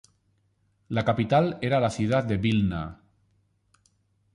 [0.97, 3.01] La capital era la ciudad de Vilna.